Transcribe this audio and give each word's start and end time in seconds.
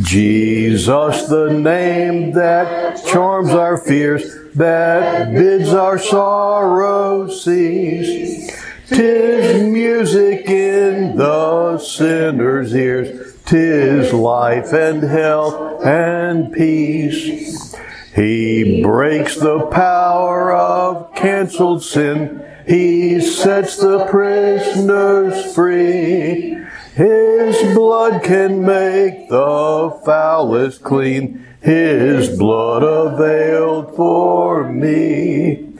Jesus, 0.00 1.26
the 1.26 1.50
name 1.50 2.32
that 2.32 3.04
charms 3.06 3.50
our 3.50 3.76
fears, 3.76 4.22
that 4.54 5.32
bids 5.32 5.74
our 5.74 5.98
sorrows 5.98 7.44
cease. 7.44 8.48
Tis 8.88 9.62
music 9.62 10.48
in 10.48 11.16
the 11.16 11.78
sinner's 11.78 12.74
ears, 12.74 13.36
tis 13.44 14.12
life 14.12 14.72
and 14.72 15.02
health 15.02 15.84
and 15.84 16.52
peace. 16.52 17.74
He 18.14 18.82
breaks 18.82 19.36
the 19.36 19.66
power 19.66 20.52
of 20.52 21.14
canceled 21.14 21.82
sin. 21.82 22.44
He 22.66 23.20
sets 23.20 23.76
the 23.76 24.06
prisoners 24.06 25.54
free. 25.54 26.67
His 26.98 27.62
blood 27.76 28.24
can 28.24 28.64
make 28.66 29.28
the 29.28 30.00
foulest 30.04 30.82
clean. 30.82 31.46
His 31.60 32.36
blood 32.36 32.82
availed 32.82 33.94
for 33.94 34.68
me. 34.68 35.74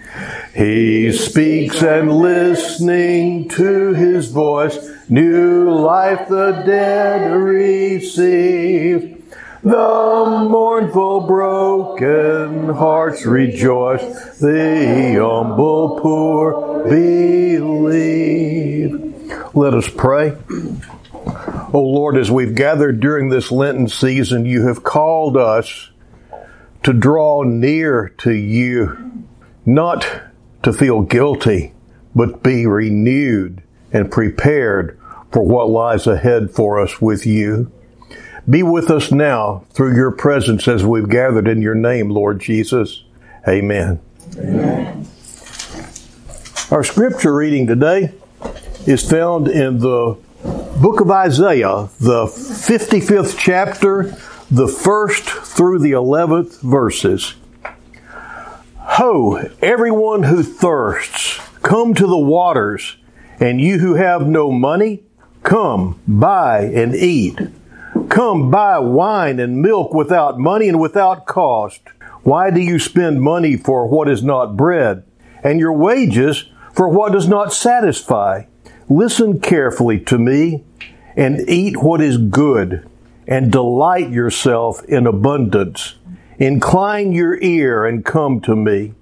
He 0.55 1.11
speaks 1.11 1.83
and 1.83 2.13
listening 2.13 3.49
to 3.49 3.95
his 3.95 4.31
voice, 4.31 4.79
new 5.09 5.69
life 5.71 6.29
the 6.29 6.63
dead 6.65 7.35
receive. 7.35 9.21
The 9.65 10.47
mournful, 10.49 11.23
broken 11.23 12.69
hearts 12.69 13.27
rejoice. 13.27 14.39
The 14.39 15.17
humble, 15.21 15.99
poor 15.99 16.85
believe. 16.89 18.29
Let 19.53 19.75
us 19.75 19.89
pray. 19.89 20.37
O 21.73 21.83
Lord, 21.83 22.17
as 22.17 22.31
we've 22.31 22.55
gathered 22.55 22.99
during 22.99 23.29
this 23.29 23.53
Lenten 23.53 23.89
season, 23.89 24.47
you 24.47 24.67
have 24.67 24.83
called 24.83 25.37
us 25.37 25.91
to 26.83 26.95
draw 26.95 27.43
near 27.43 28.09
to 28.19 28.33
you, 28.33 29.27
not 29.67 30.07
to 30.63 30.73
feel 30.73 31.03
guilty, 31.03 31.75
but 32.15 32.43
be 32.43 32.67
renewed 32.67 33.63
and 33.93 34.11
prepared 34.11 34.99
for 35.31 35.43
what 35.43 35.69
lies 35.69 36.07
ahead 36.07 36.51
for 36.51 36.81
us 36.81 37.03
with 37.03 37.27
you. 37.27 37.71
Be 38.49 38.63
with 38.63 38.91
us 38.91 39.13
now 39.13 39.65
through 39.73 39.95
your 39.95 40.11
presence 40.11 40.67
as 40.69 40.87
we've 40.87 41.11
gathered 41.11 41.49
in 41.49 41.61
your 41.61 41.75
name, 41.75 42.09
Lord 42.09 42.41
Jesus. 42.41 43.05
Amen. 43.47 44.01
Amen. 44.39 45.07
Our 46.71 46.83
scripture 46.83 47.35
reading 47.35 47.67
today 47.67 48.13
is 48.87 49.07
found 49.09 49.49
in 49.49 49.81
the 49.81 50.17
book 50.81 51.01
of 51.01 51.11
Isaiah, 51.11 51.89
the 51.99 52.27
55th 52.27 53.37
chapter, 53.37 54.17
the 54.49 54.69
first 54.69 55.25
through 55.25 55.81
the 55.81 55.91
11th 55.91 56.61
verses. 56.61 57.35
Ho, 58.77 59.51
everyone 59.61 60.23
who 60.23 60.45
thirsts, 60.45 61.41
come 61.63 61.95
to 61.95 62.07
the 62.07 62.19
waters, 62.19 62.97
and 63.41 63.61
you 63.61 63.81
who 63.81 63.95
have 63.95 64.29
no 64.29 64.53
money, 64.53 65.03
come, 65.43 66.01
buy 66.07 66.61
and 66.61 66.95
eat. 66.95 67.41
Come, 68.09 68.49
buy 68.49 68.79
wine 68.79 69.41
and 69.41 69.61
milk 69.61 69.93
without 69.93 70.39
money 70.39 70.69
and 70.69 70.81
without 70.81 71.27
cost. 71.27 71.81
Why 72.23 72.51
do 72.51 72.61
you 72.61 72.79
spend 72.79 73.21
money 73.21 73.57
for 73.57 73.87
what 73.89 74.09
is 74.09 74.23
not 74.23 74.57
bread, 74.57 75.03
and 75.43 75.59
your 75.59 75.73
wages 75.73 76.45
for 76.73 76.89
what 76.89 77.13
does 77.13 77.27
not 77.27 77.53
satisfy? 77.53 78.45
Listen 78.89 79.39
carefully 79.41 80.01
to 80.01 80.19
me 80.19 80.65
and 81.17 81.49
eat 81.49 81.83
what 81.83 82.01
is 82.01 82.17
good 82.17 82.89
and 83.27 83.53
delight 83.53 84.11
yourself 84.11 84.83
in 84.85 85.07
abundance. 85.07 85.97
Incline 86.39 87.13
your 87.13 87.39
ear 87.43 87.85
and 87.85 88.05
come 88.05 88.41
to 88.41 88.57
me. 88.57 88.95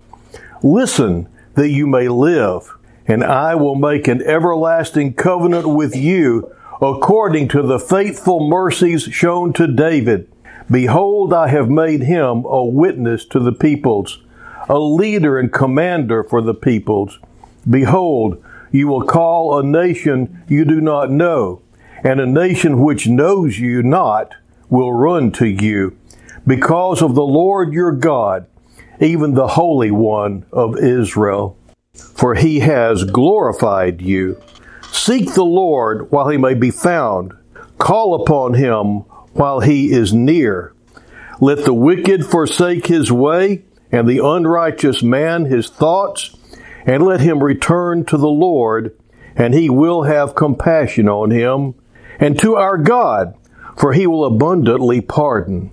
Listen 0.63 1.29
that 1.55 1.69
you 1.69 1.87
may 1.87 2.09
live, 2.09 2.77
and 3.07 3.23
I 3.23 3.55
will 3.55 3.77
make 3.77 4.09
an 4.09 4.23
everlasting 4.23 5.15
covenant 5.15 5.69
with 5.69 5.95
you 5.95 6.53
according 6.83 7.49
to 7.49 7.63
the 7.63 7.79
faithful 7.79 8.49
mercies 8.49 9.05
shown 9.05 9.53
to 9.55 9.67
David. 9.67 10.29
Behold, 10.71 11.33
I 11.33 11.49
have 11.49 11.71
made 11.71 12.03
him 12.03 12.45
a 12.45 12.65
witness 12.65 13.25
to 13.27 13.39
the 13.39 13.53
peoples, 13.53 14.19
a 14.69 14.79
leader 14.79 15.39
and 15.39 15.53
commander 15.53 16.25
for 16.25 16.43
the 16.43 16.55
peoples. 16.55 17.19
Behold, 17.69 18.43
you 18.77 18.89
will 18.89 19.03
call 19.03 19.59
a 19.59 19.63
nation 19.63 20.45
you 20.49 20.65
do 20.65 20.81
not 20.81 21.11
know, 21.11 21.63
and 22.05 22.21
a 22.21 22.27
nation 22.27 22.81
which 22.81 23.09
knows 23.09 23.59
you 23.59 23.83
not 23.83 24.35
will 24.69 24.93
run 24.93 25.33
to 25.33 25.47
you, 25.47 25.97
because 26.47 27.01
of 27.01 27.15
the 27.15 27.23
Lord 27.23 27.73
your 27.73 27.93
God, 27.93 28.47
even 29.01 29.35
the 29.35 29.49
Holy 29.49 29.91
One 29.91 30.45
of 30.53 30.79
Israel. 30.79 31.57
For 31.95 32.35
he 32.35 32.61
has 32.61 33.05
glorified 33.05 34.03
you. 34.03 34.41
Seek 34.93 35.35
the 35.35 35.45
Lord 35.45 36.11
while 36.11 36.29
he 36.29 36.37
may 36.37 36.55
be 36.55 36.71
found. 36.71 37.33
Call 37.79 38.23
upon 38.23 38.55
him 38.55 39.01
while 39.33 39.61
he 39.61 39.93
is 39.93 40.13
near. 40.13 40.75
Let 41.41 41.65
the 41.65 41.75
wicked 41.75 42.25
forsake 42.25 42.87
his 42.87 43.13
way, 43.13 43.65
and 43.93 44.09
the 44.09 44.25
unrighteous 44.25 45.03
man 45.03 45.45
his 45.45 45.69
thoughts, 45.69 46.37
and 46.87 47.03
let 47.03 47.21
him 47.21 47.43
return 47.43 48.05
to 48.07 48.17
the 48.17 48.29
Lord, 48.29 48.97
and 49.35 49.53
he 49.53 49.69
will 49.69 50.05
have 50.05 50.35
compassion 50.35 51.09
on 51.09 51.31
him, 51.31 51.75
and 52.19 52.39
to 52.39 52.55
our 52.55 52.79
God, 52.79 53.37
for 53.77 53.93
he 53.93 54.07
will 54.07 54.25
abundantly 54.25 55.01
pardon. 55.01 55.71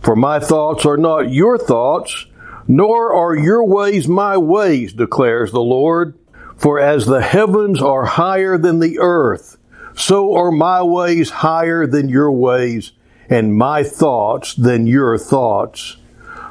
For 0.00 0.14
my 0.14 0.38
thoughts 0.38 0.84
are 0.84 0.98
not 0.98 1.32
your 1.32 1.56
thoughts, 1.56 2.26
nor 2.68 3.12
are 3.12 3.34
your 3.34 3.64
ways 3.64 4.06
my 4.06 4.36
ways, 4.36 4.92
declares 4.92 5.50
the 5.50 5.62
Lord. 5.62 6.14
For 6.56 6.78
as 6.78 7.06
the 7.06 7.22
heavens 7.22 7.82
are 7.82 8.04
higher 8.04 8.56
than 8.56 8.78
the 8.78 8.98
earth, 9.00 9.56
so 9.96 10.34
are 10.34 10.52
my 10.52 10.82
ways 10.82 11.30
higher 11.30 11.86
than 11.86 12.08
your 12.08 12.30
ways, 12.30 12.92
and 13.28 13.56
my 13.56 13.82
thoughts 13.82 14.54
than 14.54 14.86
your 14.86 15.18
thoughts. 15.18 15.96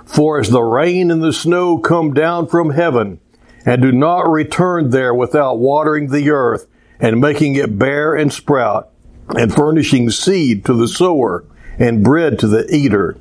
For 0.06 0.40
as 0.40 0.50
the 0.50 0.64
rain 0.64 1.12
and 1.12 1.24
the 1.24 1.31
snow 1.31 1.78
come 1.78 2.14
down 2.14 2.48
from 2.48 2.72
heaven, 2.72 3.20
and 3.66 3.81
do 3.81 3.91
not 3.91 4.29
return 4.29 4.90
there 4.90 5.13
without 5.13 5.59
watering 5.59 6.09
the 6.09 6.29
earth, 6.29 6.68
and 7.00 7.19
making 7.19 7.56
it 7.56 7.78
bear 7.78 8.16
and 8.16 8.31
sprout, 8.31 8.90
and 9.29 9.53
furnishing 9.53 10.09
seed 10.09 10.66
to 10.66 10.74
the 10.74 10.88
sower, 10.88 11.46
and 11.79 12.03
bread 12.03 12.40
to 12.40 12.47
the 12.47 12.68
eater, 12.74 13.18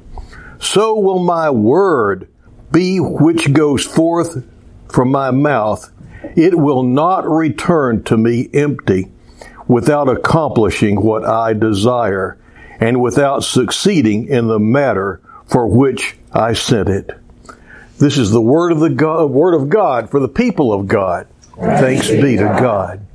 so 0.59 0.99
will 0.99 1.19
my 1.19 1.51
word 1.51 2.29
be 2.71 2.99
which 2.99 3.53
goes 3.53 3.85
forth 3.85 4.45
from 4.89 5.11
my 5.11 5.31
mouth 5.31 5.91
it 6.37 6.57
will 6.57 6.83
not 6.83 7.29
return 7.29 8.03
to 8.05 8.17
me 8.17 8.49
empty 8.55 9.11
without 9.67 10.09
accomplishing 10.09 11.01
what 11.01 11.25
I 11.25 11.53
desire 11.53 12.39
and 12.81 13.01
without 13.01 13.45
succeeding 13.45 14.29
in 14.29 14.47
the 14.47 14.59
matter 14.59 15.21
for 15.47 15.67
which 15.67 16.17
I 16.33 16.53
sent 16.53 16.89
it. 16.89 17.11
This 18.03 18.19
is 18.19 18.33
the 18.33 18.41
word 18.41 18.73
of 18.73 18.81
the 18.81 18.91
God, 18.91 19.31
word 19.31 19.55
of 19.55 19.69
God 19.69 20.11
for 20.11 20.19
the 20.19 20.27
people 20.27 20.73
of 20.73 20.89
God. 20.89 21.29
Thanks 21.55 22.11
be 22.11 22.37
to 22.37 22.57
God. 22.61 23.07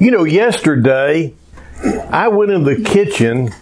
You 0.00 0.10
know, 0.10 0.24
yesterday 0.24 1.32
I 2.10 2.26
went 2.26 2.50
in 2.50 2.64
the 2.64 2.82
kitchen 2.82 3.54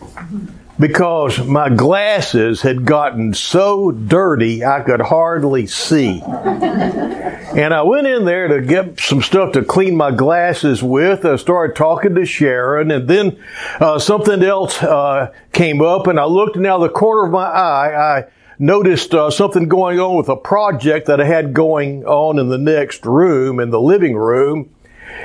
because 0.78 1.38
my 1.40 1.68
glasses 1.68 2.62
had 2.62 2.86
gotten 2.86 3.34
so 3.34 3.90
dirty 3.90 4.64
I 4.64 4.80
could 4.80 5.02
hardly 5.02 5.66
see. 5.66 6.22
and 6.22 7.74
I 7.74 7.82
went 7.82 8.06
in 8.06 8.24
there 8.24 8.48
to 8.48 8.62
get 8.62 8.98
some 8.98 9.20
stuff 9.20 9.52
to 9.52 9.62
clean 9.62 9.94
my 9.94 10.10
glasses 10.10 10.82
with. 10.82 11.26
I 11.26 11.36
started 11.36 11.76
talking 11.76 12.14
to 12.14 12.24
Sharon, 12.24 12.90
and 12.90 13.06
then 13.06 13.38
uh, 13.78 13.98
something 13.98 14.42
else 14.42 14.82
uh, 14.82 15.34
came 15.52 15.82
up, 15.82 16.06
and 16.06 16.18
I 16.18 16.24
looked, 16.24 16.56
and 16.56 16.66
out 16.66 16.76
of 16.76 16.90
the 16.90 16.98
corner 16.98 17.26
of 17.26 17.30
my 17.30 17.44
eye, 17.44 18.16
I 18.16 18.24
noticed 18.60 19.14
uh, 19.14 19.30
something 19.30 19.68
going 19.68 19.98
on 19.98 20.16
with 20.16 20.28
a 20.28 20.36
project 20.36 21.06
that 21.06 21.20
I 21.20 21.24
had 21.24 21.54
going 21.54 22.04
on 22.04 22.38
in 22.38 22.50
the 22.50 22.58
next 22.58 23.06
room, 23.06 23.58
in 23.58 23.70
the 23.70 23.80
living 23.80 24.16
room. 24.16 24.68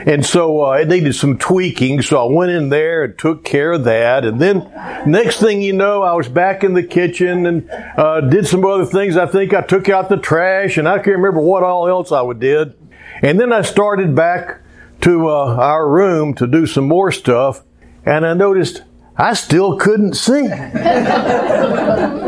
And 0.06 0.26
so 0.26 0.66
uh, 0.66 0.72
it 0.74 0.88
needed 0.88 1.14
some 1.16 1.38
tweaking. 1.38 2.02
So 2.02 2.26
I 2.26 2.32
went 2.32 2.52
in 2.52 2.70
there 2.70 3.04
and 3.04 3.20
took 3.20 3.44
care 3.44 3.74
of 3.74 3.84
that. 3.84 4.26
And 4.26 4.40
then 4.40 4.72
next 5.06 5.40
thing 5.40 5.62
you 5.62 5.74
know, 5.74 6.02
I 6.02 6.14
was 6.14 6.30
back 6.30 6.64
in 6.64 6.74
the 6.74 6.84
kitchen 6.84 7.46
and 7.46 7.70
uh, 7.98 8.22
did 8.22 8.48
some 8.48 8.66
other 8.66 8.86
things. 8.86 9.18
I 9.18 9.26
think 9.26 9.54
I 9.54 9.62
took 9.62 9.90
out 9.90 10.10
the 10.10 10.18
trash 10.18 10.78
and 10.78 10.88
I 10.88 10.98
can't 10.98 11.18
remember 11.18 11.42
what 11.42 11.64
all 11.64 11.88
else 11.88 12.12
I 12.12 12.24
did. 12.34 12.74
And 13.22 13.40
then 13.40 13.52
I 13.54 13.62
started 13.62 14.16
back 14.16 14.62
to 15.02 15.30
uh, 15.30 15.56
our 15.58 15.88
room 15.90 16.34
to 16.36 16.48
do 16.48 16.66
some 16.66 16.88
more 16.88 17.12
stuff. 17.12 17.64
And 18.06 18.26
I 18.26 18.34
noticed 18.34 18.84
I 19.18 19.34
still 19.34 19.78
couldn't 19.78 20.14
see. 20.14 20.48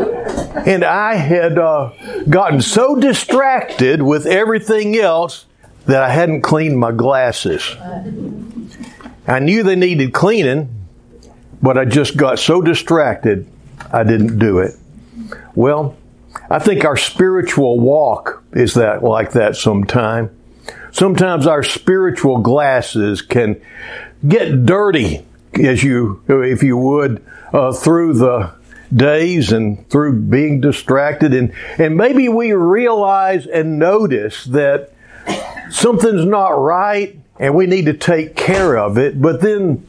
and 0.38 0.84
I 0.84 1.14
had 1.14 1.58
uh, 1.58 1.92
gotten 2.28 2.60
so 2.60 2.96
distracted 2.96 4.02
with 4.02 4.26
everything 4.26 4.96
else 4.96 5.46
that 5.86 6.02
I 6.02 6.10
hadn't 6.10 6.42
cleaned 6.42 6.78
my 6.78 6.92
glasses. 6.92 7.76
I 9.26 9.38
knew 9.40 9.62
they 9.62 9.76
needed 9.76 10.12
cleaning, 10.12 10.74
but 11.62 11.76
I 11.78 11.84
just 11.84 12.16
got 12.16 12.38
so 12.38 12.60
distracted 12.60 13.48
I 13.92 14.04
didn't 14.04 14.38
do 14.38 14.58
it. 14.58 14.74
Well, 15.54 15.96
I 16.50 16.58
think 16.58 16.84
our 16.84 16.96
spiritual 16.96 17.80
walk 17.80 18.42
is 18.52 18.74
that 18.74 19.02
like 19.02 19.32
that 19.32 19.56
sometime. 19.56 20.30
Sometimes 20.92 21.46
our 21.46 21.62
spiritual 21.62 22.38
glasses 22.38 23.22
can 23.22 23.60
get 24.26 24.66
dirty, 24.66 25.24
as 25.54 25.82
you, 25.82 26.22
if 26.28 26.62
you 26.62 26.76
would, 26.76 27.24
uh, 27.52 27.72
through 27.72 28.14
the 28.14 28.52
days 28.94 29.52
and 29.52 29.88
through 29.88 30.20
being 30.20 30.60
distracted. 30.60 31.34
And, 31.34 31.52
and 31.78 31.96
maybe 31.96 32.28
we 32.28 32.52
realize 32.52 33.46
and 33.46 33.78
notice 33.78 34.44
that 34.46 34.92
something's 35.70 36.24
not 36.24 36.50
right 36.50 37.18
and 37.38 37.54
we 37.54 37.66
need 37.66 37.86
to 37.86 37.94
take 37.94 38.34
care 38.34 38.76
of 38.76 38.98
it. 38.98 39.20
But 39.20 39.40
then 39.40 39.86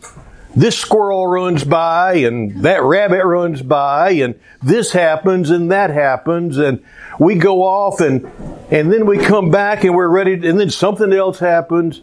this 0.55 0.77
squirrel 0.77 1.27
runs 1.27 1.63
by 1.63 2.15
and 2.15 2.63
that 2.63 2.83
rabbit 2.83 3.23
runs 3.23 3.61
by 3.61 4.11
and 4.11 4.39
this 4.61 4.91
happens 4.91 5.49
and 5.49 5.71
that 5.71 5.89
happens 5.89 6.57
and 6.57 6.83
we 7.19 7.35
go 7.35 7.63
off 7.63 8.01
and 8.01 8.29
and 8.71 8.91
then 8.91 9.05
we 9.05 9.17
come 9.17 9.51
back 9.51 9.83
and 9.83 9.95
we're 9.95 10.09
ready 10.09 10.39
to, 10.39 10.49
and 10.49 10.59
then 10.59 10.69
something 10.69 11.13
else 11.13 11.39
happens 11.39 12.01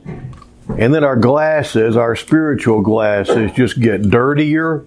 and 0.79 0.95
then 0.95 1.03
our 1.03 1.17
glasses 1.17 1.97
our 1.97 2.15
spiritual 2.15 2.83
glasses 2.83 3.51
just 3.53 3.81
get 3.81 4.03
dirtier 4.11 4.85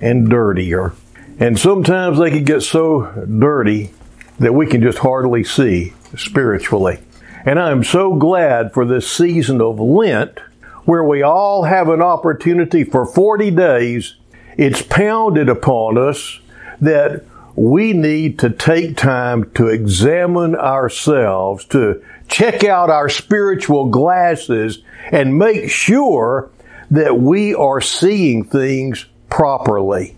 and 0.00 0.30
dirtier 0.30 0.92
and 1.40 1.58
sometimes 1.58 2.18
they 2.18 2.30
can 2.30 2.44
get 2.44 2.62
so 2.62 3.06
dirty 3.40 3.90
that 4.38 4.54
we 4.54 4.66
can 4.66 4.80
just 4.80 4.98
hardly 4.98 5.42
see 5.42 5.92
spiritually 6.16 6.98
and 7.44 7.58
i'm 7.58 7.82
so 7.82 8.14
glad 8.14 8.72
for 8.72 8.84
this 8.84 9.10
season 9.10 9.60
of 9.60 9.80
lent 9.80 10.38
where 10.84 11.04
we 11.04 11.22
all 11.22 11.64
have 11.64 11.88
an 11.88 12.02
opportunity 12.02 12.84
for 12.84 13.06
40 13.06 13.50
days, 13.52 14.16
it's 14.56 14.82
pounded 14.82 15.48
upon 15.48 15.98
us 15.98 16.40
that 16.80 17.24
we 17.54 17.92
need 17.92 18.38
to 18.38 18.50
take 18.50 18.96
time 18.96 19.50
to 19.52 19.68
examine 19.68 20.56
ourselves, 20.56 21.64
to 21.66 22.02
check 22.28 22.64
out 22.64 22.90
our 22.90 23.08
spiritual 23.08 23.86
glasses 23.86 24.82
and 25.12 25.38
make 25.38 25.70
sure 25.70 26.50
that 26.90 27.18
we 27.18 27.54
are 27.54 27.80
seeing 27.80 28.44
things 28.44 29.06
properly. 29.28 30.16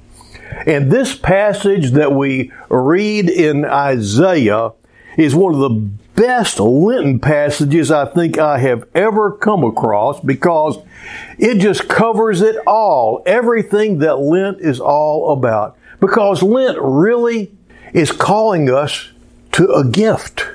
And 0.66 0.90
this 0.90 1.14
passage 1.14 1.92
that 1.92 2.12
we 2.12 2.52
read 2.68 3.28
in 3.28 3.64
Isaiah 3.64 4.72
is 5.16 5.34
one 5.34 5.54
of 5.54 5.60
the 5.60 5.90
best 6.14 6.60
Lenten 6.60 7.18
passages 7.18 7.90
I 7.90 8.06
think 8.06 8.38
I 8.38 8.58
have 8.58 8.86
ever 8.94 9.32
come 9.32 9.64
across 9.64 10.20
because 10.20 10.78
it 11.38 11.58
just 11.58 11.88
covers 11.88 12.40
it 12.42 12.56
all. 12.66 13.22
Everything 13.26 13.98
that 13.98 14.16
Lent 14.16 14.60
is 14.60 14.80
all 14.80 15.32
about. 15.32 15.76
Because 16.00 16.42
Lent 16.42 16.78
really 16.80 17.52
is 17.92 18.12
calling 18.12 18.70
us 18.70 19.10
to 19.52 19.70
a 19.72 19.84
gift. 19.84 20.46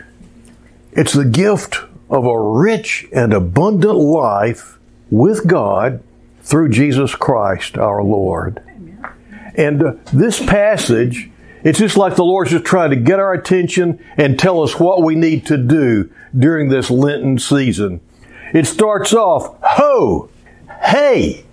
It's 0.91 1.13
the 1.13 1.25
gift 1.25 1.81
of 2.09 2.25
a 2.25 2.39
rich 2.39 3.05
and 3.13 3.33
abundant 3.33 3.97
life 3.97 4.77
with 5.11 5.47
God 5.47 6.03
through 6.41 6.69
Jesus 6.69 7.13
Christ 7.13 7.77
our 7.77 8.03
Lord. 8.03 8.61
And 9.57 9.83
uh, 9.83 9.93
this 10.13 10.43
passage 10.45 11.29
it's 11.63 11.79
just 11.79 11.97
like 11.97 12.15
the 12.15 12.23
Lord's 12.23 12.51
just 12.51 12.65
trying 12.65 12.91
to 12.91 12.95
get 12.95 13.19
our 13.19 13.33
attention 13.33 14.03
and 14.15 14.39
tell 14.39 14.63
us 14.63 14.79
what 14.79 15.03
we 15.03 15.15
need 15.15 15.45
to 15.47 15.57
do 15.57 16.09
during 16.37 16.69
this 16.69 16.89
Lenten 16.89 17.39
season. 17.39 17.99
It 18.53 18.67
starts 18.67 19.13
off, 19.13 19.57
ho, 19.61 20.29
hey. 20.81 21.43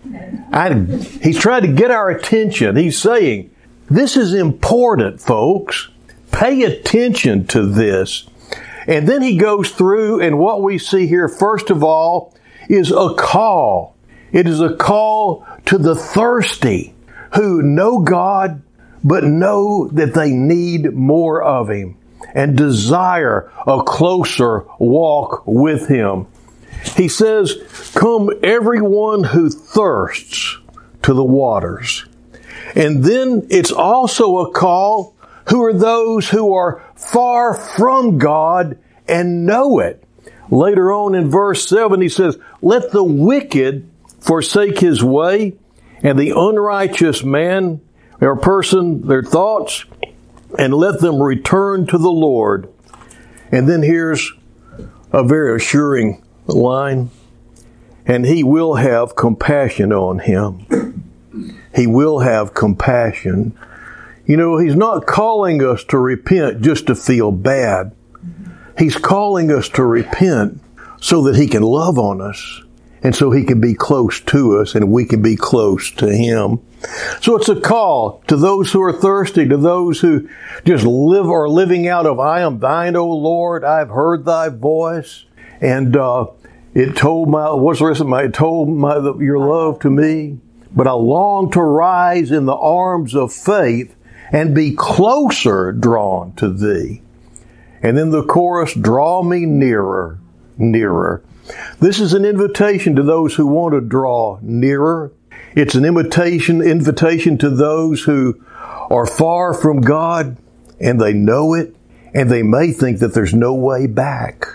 I, 0.52 0.72
he's 1.20 1.38
trying 1.38 1.62
to 1.62 1.72
get 1.72 1.90
our 1.90 2.10
attention. 2.10 2.76
He's 2.76 2.96
saying, 2.96 3.50
this 3.90 4.16
is 4.16 4.34
important, 4.34 5.20
folks. 5.20 5.88
Pay 6.30 6.62
attention 6.62 7.46
to 7.48 7.66
this. 7.66 8.28
And 8.86 9.08
then 9.08 9.22
he 9.22 9.36
goes 9.36 9.70
through, 9.70 10.20
and 10.20 10.38
what 10.38 10.62
we 10.62 10.78
see 10.78 11.06
here, 11.06 11.28
first 11.28 11.70
of 11.70 11.82
all, 11.82 12.34
is 12.68 12.92
a 12.92 13.14
call. 13.14 13.96
It 14.30 14.46
is 14.46 14.60
a 14.60 14.76
call 14.76 15.46
to 15.66 15.78
the 15.78 15.96
thirsty 15.96 16.93
who 17.34 17.62
know 17.62 18.00
God 18.00 18.62
but 19.02 19.24
know 19.24 19.88
that 19.88 20.14
they 20.14 20.30
need 20.30 20.92
more 20.94 21.42
of 21.42 21.68
Him 21.68 21.96
and 22.34 22.56
desire 22.56 23.52
a 23.66 23.82
closer 23.82 24.64
walk 24.78 25.42
with 25.46 25.88
Him. 25.88 26.26
He 26.96 27.08
says, 27.08 27.92
Come 27.94 28.30
everyone 28.42 29.24
who 29.24 29.50
thirsts 29.50 30.58
to 31.02 31.12
the 31.12 31.24
waters. 31.24 32.06
And 32.74 33.04
then 33.04 33.46
it's 33.50 33.72
also 33.72 34.38
a 34.38 34.50
call 34.52 35.14
who 35.48 35.62
are 35.64 35.72
those 35.72 36.28
who 36.30 36.54
are 36.54 36.82
far 36.96 37.54
from 37.54 38.18
God 38.18 38.78
and 39.06 39.46
know 39.46 39.80
it. 39.80 40.02
Later 40.50 40.92
on 40.92 41.14
in 41.14 41.30
verse 41.30 41.68
7, 41.68 42.00
he 42.00 42.08
says, 42.08 42.38
Let 42.62 42.90
the 42.90 43.04
wicked 43.04 43.88
forsake 44.20 44.78
his 44.78 45.02
way, 45.02 45.54
and 46.04 46.16
the 46.16 46.30
unrighteous 46.36 47.24
man 47.24 47.80
their 48.20 48.36
person, 48.36 49.06
their 49.06 49.22
thoughts, 49.22 49.84
and 50.58 50.72
let 50.72 51.00
them 51.00 51.22
return 51.22 51.86
to 51.86 51.98
the 51.98 52.10
Lord. 52.10 52.72
And 53.50 53.68
then 53.68 53.82
here's 53.82 54.32
a 55.12 55.22
very 55.22 55.56
assuring 55.56 56.24
line 56.46 57.10
and 58.06 58.24
he 58.24 58.42
will 58.42 58.74
have 58.74 59.16
compassion 59.16 59.92
on 59.92 60.20
him. 60.20 61.10
He 61.74 61.86
will 61.86 62.20
have 62.20 62.54
compassion. 62.54 63.58
You 64.26 64.36
know, 64.36 64.58
he's 64.58 64.76
not 64.76 65.06
calling 65.06 65.62
us 65.62 65.84
to 65.84 65.98
repent 65.98 66.62
just 66.62 66.86
to 66.86 66.94
feel 66.94 67.30
bad. 67.30 67.94
He's 68.78 68.96
calling 68.96 69.50
us 69.50 69.68
to 69.70 69.84
repent 69.84 70.60
so 71.00 71.22
that 71.24 71.36
he 71.36 71.46
can 71.46 71.62
love 71.62 71.98
on 71.98 72.20
us 72.20 72.63
and 73.04 73.14
so 73.14 73.30
he 73.30 73.44
can 73.44 73.60
be 73.60 73.74
close 73.74 74.18
to 74.18 74.58
us 74.58 74.74
and 74.74 74.90
we 74.90 75.04
can 75.04 75.20
be 75.20 75.36
close 75.36 75.90
to 75.90 76.08
him. 76.08 76.60
So 77.20 77.36
it's 77.36 77.50
a 77.50 77.60
call 77.60 78.22
to 78.28 78.36
those 78.36 78.72
who 78.72 78.82
are 78.82 78.94
thirsty, 78.94 79.46
to 79.46 79.58
those 79.58 80.00
who 80.00 80.28
just 80.64 80.84
live 80.84 81.26
or 81.26 81.48
living 81.48 81.86
out 81.86 82.06
of 82.06 82.18
I 82.18 82.40
am 82.40 82.58
thine, 82.58 82.96
O 82.96 83.06
Lord, 83.06 83.62
I've 83.62 83.90
heard 83.90 84.24
thy 84.24 84.48
voice. 84.48 85.26
And 85.60 85.94
uh, 85.96 86.28
it 86.72 86.96
told 86.96 87.28
my, 87.28 87.52
what's 87.52 87.78
the 87.78 87.86
rest 87.86 88.00
of 88.00 88.06
my, 88.06 88.24
it 88.24 88.34
told 88.34 88.70
my, 88.70 88.96
your 89.20 89.38
love 89.38 89.80
to 89.80 89.90
me. 89.90 90.38
But 90.72 90.86
I 90.86 90.92
long 90.92 91.50
to 91.52 91.60
rise 91.60 92.30
in 92.30 92.46
the 92.46 92.56
arms 92.56 93.14
of 93.14 93.32
faith 93.32 93.94
and 94.32 94.54
be 94.54 94.74
closer 94.74 95.72
drawn 95.72 96.32
to 96.36 96.48
thee. 96.48 97.02
And 97.82 97.98
then 97.98 98.10
the 98.10 98.24
chorus, 98.24 98.72
draw 98.72 99.22
me 99.22 99.44
nearer, 99.44 100.18
nearer. 100.56 101.22
This 101.80 102.00
is 102.00 102.14
an 102.14 102.24
invitation 102.24 102.96
to 102.96 103.02
those 103.02 103.34
who 103.34 103.46
want 103.46 103.74
to 103.74 103.80
draw 103.80 104.38
nearer 104.42 105.12
it's 105.54 105.76
an 105.76 105.84
invitation, 105.84 106.60
invitation 106.62 107.38
to 107.38 107.50
those 107.50 108.02
who 108.02 108.44
are 108.48 109.06
far 109.06 109.54
from 109.54 109.80
God 109.80 110.36
and 110.80 111.00
they 111.00 111.12
know 111.12 111.54
it 111.54 111.76
and 112.12 112.28
they 112.28 112.42
may 112.42 112.72
think 112.72 112.98
that 112.98 113.14
there's 113.14 113.34
no 113.34 113.54
way 113.54 113.86
back. 113.86 114.46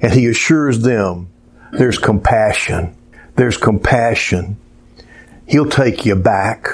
And 0.00 0.12
he 0.12 0.26
assures 0.26 0.80
them 0.80 1.28
there's 1.72 1.98
compassion. 1.98 2.96
There's 3.34 3.58
compassion. 3.58 4.56
He'll 5.46 5.68
take 5.68 6.06
you 6.06 6.16
back. 6.16 6.68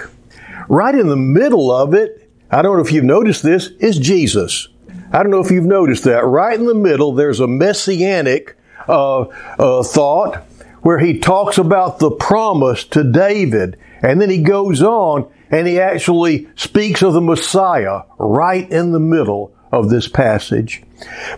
Right 0.69 0.95
in 0.95 1.09
the 1.09 1.17
middle 1.17 1.73
of 1.73 1.95
it, 1.95 2.31
I 2.51 2.63
don't 2.63 2.77
know 2.77 2.85
if 2.85 2.93
you've 2.93 3.05
noticed 3.05 3.43
this, 3.43 3.69
is 3.81 3.99
Jesus. 3.99 4.69
I 5.13 5.23
don't 5.23 5.31
know 5.31 5.41
if 5.41 5.51
you've 5.51 5.65
noticed 5.65 6.05
that. 6.05 6.25
Right 6.25 6.59
in 6.59 6.67
the 6.67 6.75
middle, 6.75 7.13
there's 7.13 7.41
a 7.41 7.49
messianic 7.49 8.57
uh, 8.89 9.21
uh, 9.21 9.83
thought 9.83 10.45
where 10.83 10.99
he 10.99 11.19
talks 11.19 11.59
about 11.59 11.99
the 11.99 12.11
promise 12.11 12.85
to 12.85 13.05
David. 13.05 13.79
And 14.03 14.21
then 14.21 14.31
he 14.31 14.43
goes 14.43 14.83
on 14.83 15.31
and 15.51 15.67
he 15.67 15.79
actually 15.79 16.49
speaks 16.57 17.03
of 17.03 17.13
the 17.13 17.21
Messiah 17.21 18.03
right 18.19 18.69
in 18.71 18.93
the 18.93 19.01
middle 19.01 19.55
of 19.71 19.91
this 19.91 20.09
passage. 20.09 20.83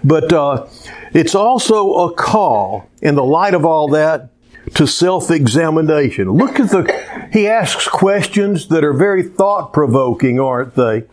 But 0.03 0.33
uh, 0.33 0.67
it's 1.13 1.35
also 1.35 2.09
a 2.09 2.15
call, 2.15 2.89
in 3.03 3.15
the 3.15 3.25
light 3.25 3.55
of 3.55 3.65
all 3.65 3.89
that, 3.89 4.31
to 4.75 4.87
self-examination. 4.87 6.31
Look 6.31 6.59
at 6.59 6.71
the, 6.71 7.29
he 7.33 7.47
asks 7.47 7.87
questions 7.87 8.69
that 8.69 8.83
are 8.83 8.95
very 8.95 9.23
thought-provoking, 9.23 10.41
aren't 10.41 10.75
they? 10.75 11.05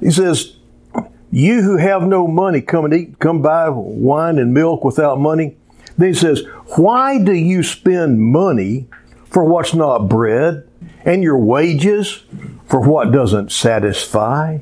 He 0.00 0.10
says, 0.10 0.55
you 1.30 1.62
who 1.62 1.76
have 1.76 2.02
no 2.02 2.26
money, 2.26 2.60
come 2.60 2.84
and 2.84 2.94
eat, 2.94 3.18
come 3.18 3.42
buy 3.42 3.68
wine 3.68 4.38
and 4.38 4.54
milk 4.54 4.84
without 4.84 5.20
money. 5.20 5.56
Then 5.98 6.08
he 6.08 6.14
says, 6.14 6.44
Why 6.76 7.22
do 7.22 7.32
you 7.32 7.62
spend 7.62 8.20
money 8.20 8.88
for 9.26 9.44
what's 9.44 9.74
not 9.74 10.08
bread 10.08 10.68
and 11.04 11.22
your 11.22 11.38
wages 11.38 12.22
for 12.66 12.80
what 12.80 13.12
doesn't 13.12 13.52
satisfy? 13.52 14.58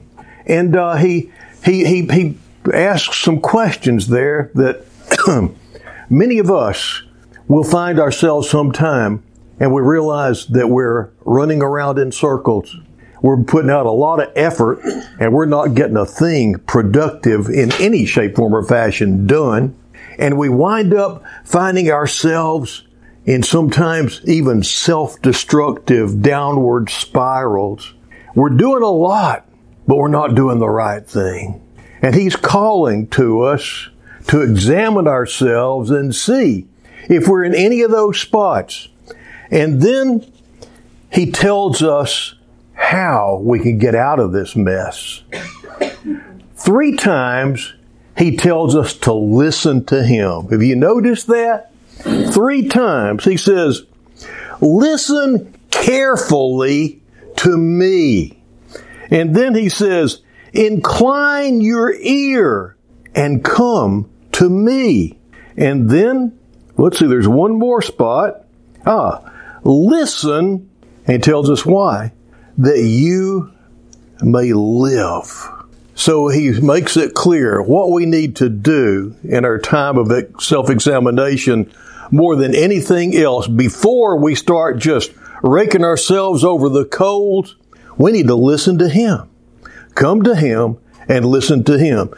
And 0.46 0.76
uh, 0.76 0.96
he, 0.96 1.32
he, 1.64 1.84
he, 1.84 2.06
he 2.06 2.38
asks 2.72 3.18
some 3.18 3.40
questions 3.40 4.08
there 4.08 4.50
that 4.54 4.84
many 6.10 6.38
of 6.38 6.50
us 6.50 7.02
will 7.46 7.64
find 7.64 7.98
ourselves 7.98 8.48
sometime 8.48 9.22
and 9.60 9.72
we 9.72 9.82
realize 9.82 10.46
that 10.46 10.68
we're 10.68 11.10
running 11.24 11.62
around 11.62 11.98
in 11.98 12.10
circles. 12.10 12.76
We're 13.24 13.42
putting 13.42 13.70
out 13.70 13.86
a 13.86 13.90
lot 13.90 14.20
of 14.20 14.30
effort 14.36 14.80
and 15.18 15.32
we're 15.32 15.46
not 15.46 15.74
getting 15.74 15.96
a 15.96 16.04
thing 16.04 16.58
productive 16.66 17.48
in 17.48 17.72
any 17.80 18.04
shape, 18.04 18.36
form, 18.36 18.54
or 18.54 18.62
fashion 18.62 19.26
done. 19.26 19.74
And 20.18 20.36
we 20.36 20.50
wind 20.50 20.92
up 20.92 21.24
finding 21.42 21.90
ourselves 21.90 22.82
in 23.24 23.42
sometimes 23.42 24.20
even 24.26 24.62
self-destructive 24.62 26.20
downward 26.20 26.90
spirals. 26.90 27.94
We're 28.34 28.50
doing 28.50 28.82
a 28.82 28.90
lot, 28.90 29.48
but 29.86 29.96
we're 29.96 30.08
not 30.08 30.34
doing 30.34 30.58
the 30.58 30.68
right 30.68 31.06
thing. 31.06 31.62
And 32.02 32.14
He's 32.14 32.36
calling 32.36 33.08
to 33.08 33.40
us 33.40 33.88
to 34.26 34.42
examine 34.42 35.08
ourselves 35.08 35.90
and 35.90 36.14
see 36.14 36.66
if 37.08 37.26
we're 37.26 37.44
in 37.44 37.54
any 37.54 37.80
of 37.80 37.90
those 37.90 38.20
spots. 38.20 38.88
And 39.50 39.80
then 39.80 40.30
He 41.10 41.30
tells 41.30 41.82
us 41.82 42.34
how 42.74 43.40
we 43.42 43.60
can 43.60 43.78
get 43.78 43.94
out 43.94 44.20
of 44.20 44.32
this 44.32 44.54
mess. 44.54 45.22
Three 46.54 46.96
times 46.96 47.74
He 48.16 48.36
tells 48.36 48.76
us 48.76 48.94
to 48.98 49.12
listen 49.12 49.84
to 49.86 50.04
Him. 50.04 50.48
Have 50.48 50.62
you 50.62 50.76
noticed 50.76 51.26
that? 51.28 51.70
Three 52.04 52.68
times 52.68 53.24
he 53.24 53.36
says, 53.36 53.84
listen 54.60 55.56
carefully 55.70 57.02
to 57.36 57.56
me. 57.56 58.42
And 59.10 59.34
then 59.34 59.54
he 59.54 59.68
says, 59.68 60.22
incline 60.52 61.60
your 61.60 61.94
ear 61.94 62.76
and 63.14 63.44
come 63.44 64.10
to 64.32 64.48
me. 64.48 65.18
And 65.56 65.88
then, 65.88 66.38
let's 66.76 66.98
see, 66.98 67.06
there's 67.06 67.28
one 67.28 67.58
more 67.58 67.80
spot. 67.80 68.44
Ah, 68.84 69.32
listen, 69.62 70.68
and 71.06 71.22
tells 71.22 71.48
us 71.48 71.64
why. 71.64 72.12
That 72.58 72.78
you 72.78 73.52
may 74.22 74.52
live. 74.52 75.48
So 75.94 76.28
he 76.28 76.60
makes 76.60 76.96
it 76.96 77.14
clear 77.14 77.62
what 77.62 77.90
we 77.90 78.06
need 78.06 78.36
to 78.36 78.48
do 78.48 79.14
in 79.22 79.44
our 79.44 79.58
time 79.58 79.96
of 79.96 80.12
self 80.42 80.70
examination 80.70 81.72
more 82.10 82.36
than 82.36 82.54
anything 82.54 83.16
else 83.16 83.46
before 83.46 84.16
we 84.18 84.34
start 84.34 84.78
just 84.78 85.12
raking 85.42 85.84
ourselves 85.84 86.44
over 86.44 86.68
the 86.68 86.84
coals. 86.84 87.56
We 87.96 88.12
need 88.12 88.26
to 88.26 88.34
listen 88.34 88.78
to 88.78 88.88
him. 88.88 89.28
Come 89.94 90.22
to 90.22 90.34
him 90.34 90.78
and 91.08 91.24
listen 91.24 91.64
to 91.64 91.78
him. 91.78 92.12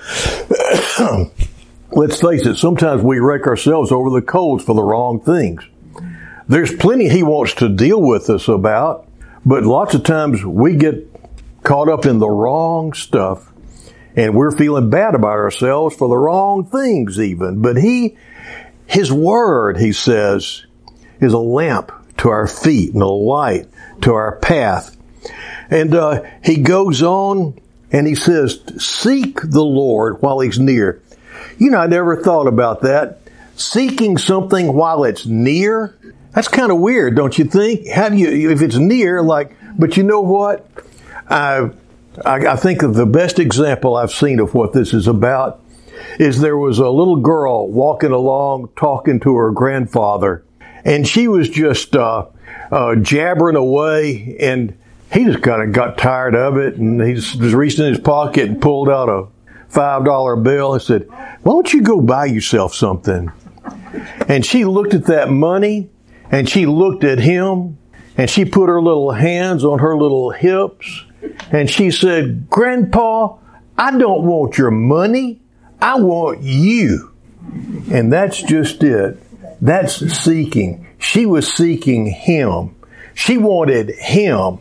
Let's 1.92 2.20
face 2.20 2.46
it, 2.46 2.56
sometimes 2.56 3.02
we 3.02 3.18
rake 3.18 3.46
ourselves 3.46 3.92
over 3.92 4.10
the 4.10 4.22
coals 4.22 4.64
for 4.64 4.74
the 4.74 4.82
wrong 4.82 5.20
things. 5.20 5.62
There's 6.48 6.74
plenty 6.74 7.08
he 7.08 7.22
wants 7.22 7.54
to 7.54 7.68
deal 7.68 8.00
with 8.00 8.28
us 8.30 8.48
about, 8.48 9.05
but 9.46 9.62
lots 9.62 9.94
of 9.94 10.02
times 10.02 10.44
we 10.44 10.76
get 10.76 11.08
caught 11.62 11.88
up 11.88 12.04
in 12.04 12.18
the 12.18 12.28
wrong 12.28 12.92
stuff 12.92 13.52
and 14.16 14.34
we're 14.34 14.50
feeling 14.50 14.90
bad 14.90 15.14
about 15.14 15.38
ourselves 15.38 15.94
for 15.94 16.08
the 16.08 16.16
wrong 16.16 16.64
things 16.64 17.20
even. 17.20 17.62
But 17.62 17.76
he, 17.76 18.16
his 18.86 19.12
word, 19.12 19.78
he 19.78 19.92
says, 19.92 20.66
is 21.20 21.32
a 21.32 21.38
lamp 21.38 21.92
to 22.18 22.30
our 22.30 22.46
feet 22.46 22.92
and 22.92 23.02
a 23.02 23.06
light 23.06 23.68
to 24.02 24.14
our 24.14 24.36
path. 24.40 24.96
And 25.70 25.94
uh, 25.94 26.22
he 26.42 26.58
goes 26.58 27.02
on 27.02 27.58
and 27.92 28.06
he 28.06 28.14
says, 28.14 28.60
seek 28.78 29.40
the 29.42 29.64
Lord 29.64 30.22
while 30.22 30.40
he's 30.40 30.58
near. 30.58 31.02
You 31.58 31.70
know, 31.70 31.78
I 31.78 31.86
never 31.86 32.22
thought 32.22 32.48
about 32.48 32.82
that. 32.82 33.20
Seeking 33.54 34.18
something 34.18 34.74
while 34.74 35.04
it's 35.04 35.24
near, 35.24 35.95
that's 36.36 36.48
kind 36.48 36.70
of 36.70 36.78
weird, 36.78 37.16
don't 37.16 37.38
you 37.38 37.46
think? 37.46 37.88
How 37.88 38.10
do 38.10 38.16
you, 38.18 38.50
if 38.50 38.60
it's 38.60 38.76
near, 38.76 39.22
like, 39.22 39.56
but 39.78 39.96
you 39.96 40.02
know 40.02 40.20
what? 40.20 40.68
I, 41.30 41.70
I, 42.26 42.48
I 42.48 42.56
think 42.56 42.82
of 42.82 42.92
the 42.92 43.06
best 43.06 43.38
example 43.38 43.96
I've 43.96 44.10
seen 44.10 44.38
of 44.38 44.52
what 44.52 44.74
this 44.74 44.92
is 44.92 45.08
about 45.08 45.62
is 46.18 46.38
there 46.38 46.58
was 46.58 46.78
a 46.78 46.90
little 46.90 47.16
girl 47.16 47.70
walking 47.70 48.12
along 48.12 48.68
talking 48.76 49.18
to 49.20 49.34
her 49.34 49.50
grandfather, 49.50 50.44
and 50.84 51.08
she 51.08 51.26
was 51.26 51.48
just 51.48 51.96
uh, 51.96 52.26
uh, 52.70 52.96
jabbering 52.96 53.56
away, 53.56 54.36
and 54.38 54.76
he 55.10 55.24
just 55.24 55.42
kind 55.42 55.62
of 55.62 55.72
got 55.72 55.96
tired 55.96 56.34
of 56.34 56.58
it, 56.58 56.74
and 56.74 57.00
he 57.00 57.14
just 57.14 57.40
reached 57.40 57.78
in 57.78 57.88
his 57.88 58.00
pocket 58.00 58.50
and 58.50 58.60
pulled 58.60 58.90
out 58.90 59.08
a 59.08 59.26
five 59.70 60.04
dollar 60.04 60.36
bill 60.36 60.74
and 60.74 60.82
said, 60.82 61.08
"Why 61.08 61.52
don't 61.54 61.72
you 61.72 61.80
go 61.80 62.02
buy 62.02 62.26
yourself 62.26 62.74
something?" 62.74 63.32
And 64.28 64.44
she 64.44 64.66
looked 64.66 64.92
at 64.92 65.06
that 65.06 65.30
money, 65.30 65.88
and 66.30 66.48
she 66.48 66.66
looked 66.66 67.04
at 67.04 67.18
him, 67.18 67.78
and 68.16 68.30
she 68.30 68.44
put 68.44 68.68
her 68.68 68.80
little 68.80 69.12
hands 69.12 69.64
on 69.64 69.78
her 69.80 69.96
little 69.96 70.30
hips 70.30 71.04
and 71.50 71.70
she 71.70 71.90
said, 71.90 72.48
Grandpa, 72.48 73.36
I 73.76 73.96
don't 73.96 74.24
want 74.24 74.58
your 74.58 74.70
money. 74.70 75.40
I 75.80 75.96
want 75.96 76.42
you. 76.42 77.12
And 77.92 78.12
that's 78.12 78.42
just 78.42 78.82
it. 78.82 79.18
That's 79.60 79.96
seeking. 80.16 80.86
She 80.98 81.26
was 81.26 81.52
seeking 81.52 82.06
him. 82.06 82.74
She 83.14 83.38
wanted 83.38 83.90
him. 83.90 84.58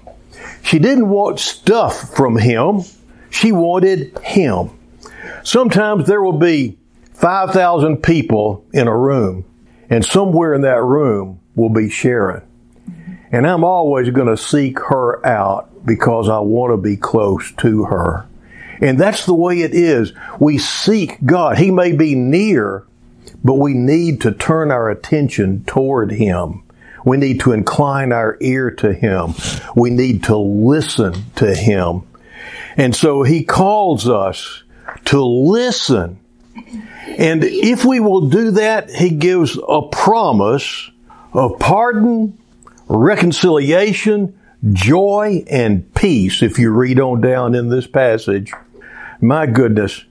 She 0.64 0.80
didn't 0.80 1.10
want 1.10 1.40
stuff 1.40 2.16
from 2.16 2.38
him. 2.38 2.82
She 3.30 3.52
wanted 3.52 4.18
him. 4.20 4.72
Sometimes 5.44 6.08
there 6.08 6.22
will 6.22 6.40
be 6.40 6.78
5,000 7.14 7.98
people 7.98 8.66
in 8.74 8.88
a 8.88 8.98
room, 8.98 9.46
and 9.90 10.04
somewhere 10.04 10.54
in 10.54 10.62
that 10.62 10.84
room 10.84 11.40
will 11.56 11.70
be 11.70 11.90
Sharon. 11.90 12.44
And 13.32 13.48
I'm 13.48 13.64
always 13.64 14.10
going 14.12 14.28
to 14.28 14.38
seek 14.38 14.80
her 14.80 15.26
out 15.26 15.86
because 15.86 16.30
I 16.30 16.40
want 16.40 16.72
to 16.72 16.78
be 16.78 16.98
close 16.98 17.52
to 17.54 17.86
her. 17.86 18.28
And 18.82 19.00
that's 19.00 19.26
the 19.26 19.34
way 19.34 19.62
it 19.62 19.74
is. 19.74 20.14
We 20.40 20.58
seek 20.58 21.24
God. 21.26 21.58
He 21.58 21.72
may 21.72 21.94
be 21.94 22.16
near, 22.16 22.86
but 23.44 23.56
we 23.56 23.74
need 23.74 24.22
to 24.22 24.32
turn 24.32 24.72
our 24.72 24.90
attention 24.90 25.64
toward 25.66 26.12
Him. 26.12 26.64
We 27.06 27.18
need 27.18 27.42
to 27.42 27.52
incline 27.52 28.12
our 28.12 28.38
ear 28.42 28.72
to 28.72 28.94
Him. 28.94 29.34
We 29.76 29.92
need 29.92 30.24
to 30.26 30.38
listen 30.38 31.14
to 31.36 31.54
Him. 31.54 32.04
And 32.78 32.96
so 32.96 33.24
He 33.24 33.44
calls 33.44 34.10
us 34.10 34.64
to 35.06 35.24
listen. 35.24 36.20
And 37.06 37.44
if 37.44 37.86
we 37.86 38.00
will 38.00 38.30
do 38.30 38.52
that, 38.52 38.90
He 38.90 39.12
gives 39.12 39.58
a 39.58 39.84
promise 39.84 40.90
of 41.38 41.60
pardon, 41.60 42.38
reconciliation, 42.88 44.40
joy 44.72 45.44
and 45.50 45.94
peace 45.94 46.42
if 46.42 46.58
you 46.58 46.72
read 46.72 47.00
on 47.00 47.22
down 47.22 47.56
in 47.56 47.70
this 47.70 47.88
passage. 47.88 48.54
My 49.22 49.46
goodness. 49.46 50.06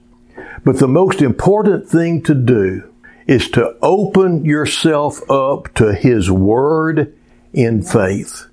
But 0.63 0.79
the 0.79 0.87
most 0.87 1.21
important 1.21 1.87
thing 1.87 2.23
to 2.23 2.35
do 2.35 2.91
is 3.27 3.49
to 3.51 3.75
open 3.81 4.45
yourself 4.45 5.29
up 5.29 5.73
to 5.75 5.93
His 5.93 6.29
Word 6.29 7.15
in 7.53 7.81
faith. 7.81 8.45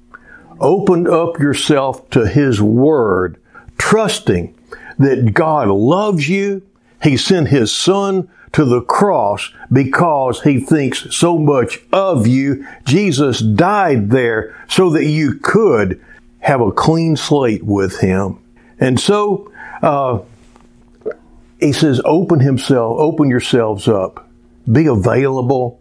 Open 0.61 1.07
up 1.07 1.39
yourself 1.39 2.09
to 2.11 2.27
His 2.27 2.61
Word, 2.63 3.41
trusting 3.79 4.55
that 4.99 5.35
God 5.35 5.69
loves 5.69 6.29
you. 6.29 6.63
He 7.03 7.17
sent 7.17 7.49
His 7.49 7.73
Son 7.73 8.31
to 8.53 8.65
the 8.65 8.83
cross 8.83 9.51
because 9.73 10.43
he 10.43 10.61
thinks 10.61 11.15
so 11.15 11.39
much 11.39 11.81
of 11.93 12.27
you. 12.27 12.67
Jesus 12.85 13.41
died 13.41 14.11
there 14.11 14.55
so 14.69 14.91
that 14.91 15.07
you 15.07 15.35
could 15.35 16.03
have 16.41 16.61
a 16.61 16.73
clean 16.73 17.17
slate 17.17 17.65
with 17.65 18.01
him. 18.01 18.39
And 18.79 19.01
so, 19.01 19.51
uh, 19.81 20.21
he 21.61 21.73
says, 21.73 22.01
open 22.05 22.41
himself, 22.41 22.99
open 22.99 23.31
yourselves 23.31 23.87
up, 23.89 24.29
be 24.71 24.87
available 24.87 25.81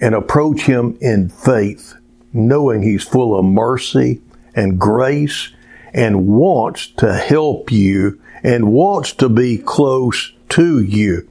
and 0.00 0.14
approach 0.14 0.62
him 0.62 0.96
in 1.00 1.28
faith, 1.28 1.94
knowing 2.32 2.82
he's 2.82 3.02
full 3.02 3.36
of 3.36 3.44
mercy 3.44 4.22
and 4.54 4.78
grace 4.78 5.50
and 5.92 6.28
wants 6.28 6.86
to 6.86 7.12
help 7.12 7.72
you 7.72 8.20
and 8.44 8.72
wants 8.72 9.12
to 9.14 9.28
be 9.28 9.58
close 9.58 10.32
to 10.50 10.80
you 10.80 11.28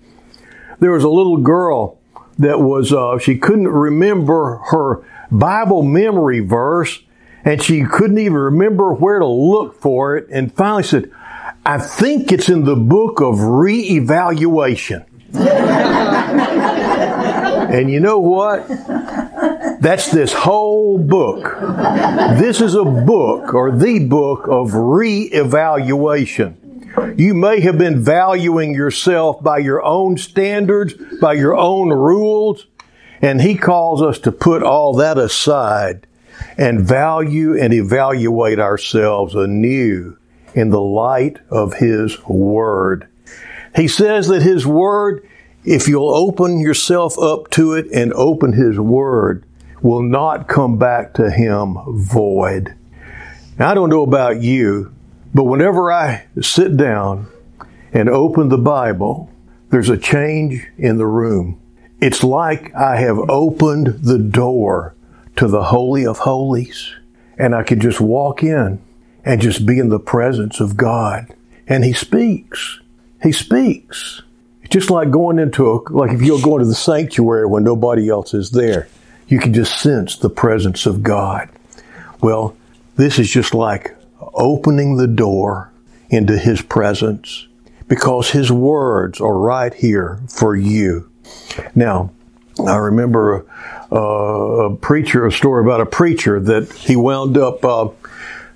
there 0.80 0.92
was 0.92 1.04
a 1.04 1.10
little 1.10 1.38
girl 1.38 2.00
that 2.40 2.60
was, 2.60 2.94
uh, 2.94 3.18
she 3.18 3.38
couldn't 3.38 3.68
remember 3.68 4.58
her 4.70 5.04
Bible 5.32 5.84
memory 5.84 6.40
verse 6.40 7.02
and 7.44 7.62
she 7.62 7.84
couldn't 7.84 8.18
even 8.18 8.34
remember 8.34 8.94
where 8.94 9.20
to 9.20 9.26
look 9.26 9.80
for 9.82 10.18
it 10.18 10.28
and 10.30 10.54
finally 10.54 10.84
said, 10.84 11.12
I 11.66 11.80
think 11.80 12.32
it's 12.32 12.50
in 12.50 12.64
the 12.64 12.76
book 12.76 13.22
of 13.22 13.36
reevaluation. 13.36 15.06
and 17.70 17.92
you 17.92 18.00
know 18.00 18.20
what? 18.20 18.68
That's 19.82 20.12
this 20.12 20.34
whole 20.34 20.98
book. 20.98 21.60
This 22.38 22.62
is 22.62 22.76
a 22.76 22.86
book 22.86 23.54
or 23.54 23.72
the 23.72 24.00
book 24.00 24.48
of 24.48 24.72
reevaluation. 24.72 26.56
You 27.16 27.34
may 27.34 27.60
have 27.62 27.78
been 27.78 28.04
valuing 28.04 28.74
yourself 28.74 29.42
by 29.44 29.60
your 29.60 29.84
own 29.84 30.18
standards, 30.18 30.96
by 31.22 31.34
your 31.34 31.56
own 31.56 31.90
rules, 31.90 32.66
and 33.22 33.42
He 33.42 33.56
calls 33.56 34.02
us 34.02 34.20
to 34.20 34.32
put 34.32 34.64
all 34.64 34.96
that 34.96 35.18
aside 35.18 36.08
and 36.58 36.82
value 36.82 37.58
and 37.58 37.74
evaluate 37.74 38.60
ourselves 38.60 39.36
anew 39.36 40.18
in 40.54 40.70
the 40.70 40.82
light 40.82 41.40
of 41.50 41.76
His 41.76 42.24
Word. 42.26 43.08
He 43.76 43.88
says 43.88 44.28
that 44.28 44.42
His 44.42 44.66
Word, 44.66 45.28
if 45.64 45.88
you'll 45.88 46.14
open 46.14 46.60
yourself 46.60 47.20
up 47.20 47.52
to 47.52 47.74
it 47.74 47.88
and 47.92 48.12
open 48.14 48.54
His 48.54 48.80
Word, 48.80 49.44
will 49.82 50.02
not 50.02 50.48
come 50.48 50.78
back 50.78 51.14
to 51.16 51.30
Him 51.30 51.78
void. 51.88 52.76
Now, 53.60 53.70
I 53.70 53.74
don't 53.76 53.90
know 53.90 54.04
about 54.04 54.42
you, 54.42 54.94
but 55.34 55.44
whenever 55.44 55.92
I 55.92 56.26
sit 56.42 56.78
down 56.78 57.28
and 57.94 58.10
open 58.10 58.50
the 58.50 58.58
Bible, 58.58 59.30
there's 59.70 59.90
a 59.90 59.98
change 59.98 60.66
in 60.78 60.98
the 60.98 61.06
room. 61.06 61.60
It's 62.00 62.24
like 62.24 62.74
I 62.76 62.98
have 62.98 63.18
opened 63.30 64.04
the 64.04 64.20
door 64.20 64.96
to 65.36 65.48
the 65.48 65.64
Holy 65.64 66.06
of 66.06 66.20
Holies 66.20 66.94
and 67.38 67.56
I 67.56 67.64
can 67.64 67.80
just 67.80 68.00
walk 68.00 68.44
in 68.44 68.82
and 69.26 69.42
just 69.42 69.66
be 69.66 69.80
in 69.80 69.90
the 69.90 70.00
presence 70.00 70.60
of 70.60 70.78
God. 70.78 71.34
And 71.68 71.84
He 71.84 71.94
speaks. 71.94 72.80
He 73.22 73.32
speaks. 73.32 74.22
It's 74.62 74.74
just 74.74 74.90
like 74.90 75.12
going 75.12 75.40
into 75.40 75.70
a, 75.72 75.92
like 75.92 76.12
if 76.12 76.22
you're 76.22 76.42
going 76.42 76.62
to 76.62 76.68
the 76.68 76.76
sanctuary 76.76 77.46
when 77.46 77.64
nobody 77.64 78.10
else 78.10 78.34
is 78.34 78.52
there, 78.52 78.88
you 79.28 79.40
can 79.40 79.54
just 79.54 79.82
sense 79.82 80.18
the 80.18 80.30
presence 80.30 80.86
of 80.86 81.04
God. 81.04 81.50
Well, 82.22 82.56
this 82.96 83.20
is 83.20 83.30
just 83.30 83.54
like 83.54 83.97
opening 84.38 84.98
the 84.98 85.08
door 85.08 85.72
into 86.10 86.38
His 86.38 86.62
presence 86.62 87.48
because 87.88 88.32
His 88.32 88.52
words 88.52 89.20
are 89.20 89.38
right 89.38 89.74
here 89.74 90.22
for 90.30 90.56
you. 90.56 91.10
Now, 91.76 92.12
I 92.66 92.78
remember 92.78 93.46
a, 93.92 93.96
a 93.96 94.76
preacher, 94.76 95.26
a 95.26 95.32
story 95.32 95.64
about 95.64 95.82
a 95.82 95.86
preacher 95.86 96.40
that 96.40 96.72
he 96.74 96.96
wound 96.96 97.38
up, 97.38 97.64
uh, 97.64 97.90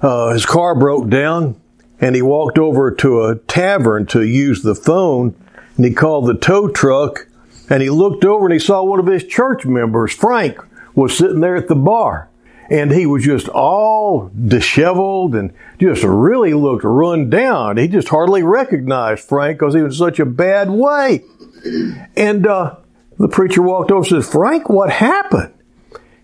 uh, 0.02 0.34
his 0.34 0.46
car 0.46 0.74
broke 0.76 1.10
down 1.10 1.60
and 2.00 2.16
he 2.16 2.22
walked 2.22 2.58
over 2.58 2.92
to 2.92 3.26
a 3.26 3.36
tavern 3.36 4.08
to 4.08 4.24
use 4.24 4.64
the 4.64 4.76
phone 4.76 5.36
and 5.76 5.86
he 5.86 5.94
called 5.94 6.28
the 6.28 6.34
tow 6.34 6.68
truck 6.68 7.28
and 7.70 7.82
he 7.82 7.90
looked 7.90 8.26
over 8.26 8.46
and 8.46 8.54
he 8.54 8.60
saw 8.60 8.84
one 8.84 9.00
of 9.00 9.06
his 9.06 9.24
church 9.24 9.66
members, 9.66 10.14
Frank, 10.14 10.60
was 10.96 11.18
sitting 11.18 11.40
there 11.40 11.56
at 11.56 11.68
the 11.68 11.76
bar. 11.76 12.30
And 12.72 12.90
he 12.90 13.06
was 13.06 13.26
just 13.26 13.50
all 13.50 14.32
disheveled 14.34 15.36
and 15.36 15.54
just 15.78 16.04
really 16.04 16.54
looked 16.54 16.86
run 16.86 17.30
down. 17.30 17.76
He 17.76 17.90
just 17.90 18.08
hardly 18.08 18.44
recognized 18.44 19.26
Frank 19.26 19.60
because 19.60 19.76
he 19.76 19.82
was 19.82 19.96
in 19.96 20.06
such 20.06 20.20
a 20.20 20.26
bad 20.26 20.70
way. 20.70 21.24
And 22.16 22.48
uh, 22.48 22.78
the 23.18 23.28
preacher 23.28 23.62
walked 23.62 23.92
over 23.92 24.00
and 24.00 24.08
says, 24.24 24.32
Frank, 24.32 24.70
what 24.70 24.90
happened? 24.90 25.54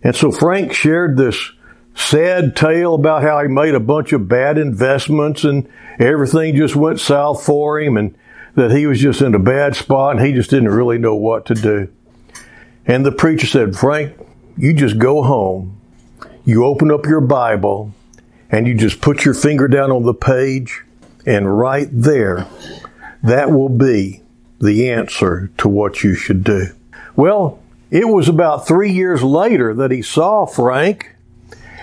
And 0.02 0.16
so 0.16 0.32
Frank 0.32 0.72
shared 0.72 1.18
this 1.18 1.52
sad 1.96 2.56
tale 2.56 2.96
about 2.96 3.24
how 3.24 3.42
he 3.42 3.50
made 3.50 3.76
a 3.76 3.80
bunch 3.80 4.14
of 4.14 4.30
bad 4.30 4.58
investments 4.58 5.44
and 5.44 5.68
everything 6.00 6.56
just 6.56 6.76
went 6.76 7.00
south 7.00 7.44
for 7.44 7.80
him 7.80 7.98
and 7.98 8.16
that 8.56 8.72
he 8.72 8.88
was 8.88 9.00
just 9.00 9.22
in 9.22 9.36
a 9.36 9.40
bad 9.40 9.76
spot 9.76 10.16
and 10.16 10.26
he 10.26 10.32
just 10.32 10.50
didn't 10.50 10.70
really 10.70 10.98
know 10.98 11.16
what 11.16 11.46
to 11.48 11.54
do. 11.54 11.90
And 12.86 13.06
the 13.06 13.12
preacher 13.12 13.48
said, 13.48 13.76
Frank, 13.76 14.18
you 14.58 14.74
just 14.74 14.98
go 14.98 15.22
home, 15.24 15.77
you 16.48 16.64
open 16.64 16.90
up 16.92 17.06
your 17.06 17.20
Bible, 17.20 17.92
and 18.50 18.66
you 18.66 18.74
just 18.74 19.02
put 19.02 19.26
your 19.26 19.34
finger 19.34 19.68
down 19.68 19.92
on 19.92 20.04
the 20.04 20.14
page, 20.14 20.82
and 21.26 21.60
right 21.60 21.90
there, 21.92 22.48
that 23.22 23.52
will 23.52 23.68
be 23.68 24.22
the 24.62 24.90
answer 24.90 25.52
to 25.58 25.68
what 25.68 26.06
you 26.06 26.16
should 26.16 26.46
do. 26.46 26.68
Well, 27.18 27.60
it 27.92 28.08
was 28.08 28.30
about 28.30 28.66
three 28.66 28.94
years 28.94 29.22
later 29.22 29.74
that 29.74 29.92
he 29.92 30.02
saw 30.02 30.46
Frank, 30.46 31.18